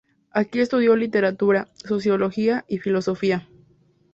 [0.31, 3.47] Aquí estudió literatura, sociología y filosofía.